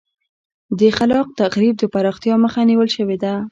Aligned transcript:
د 0.79 0.81
خلاق 0.97 1.27
تخریب 1.39 1.73
د 1.79 1.83
پراختیا 1.93 2.35
مخه 2.43 2.61
نیول 2.69 2.89
شوې 2.95 3.17
ده. 3.23 3.33